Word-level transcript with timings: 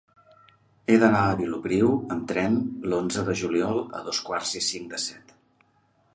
He 0.93 0.95
d'anar 1.03 1.19
a 1.25 1.35
Vilopriu 1.41 1.91
amb 2.15 2.25
tren 2.31 2.57
l'onze 2.93 3.27
de 3.31 3.37
juliol 3.43 3.85
a 4.01 4.05
dos 4.09 4.25
quarts 4.31 4.57
i 4.63 4.65
cinc 4.71 4.91
de 4.97 5.03
set. 5.07 5.39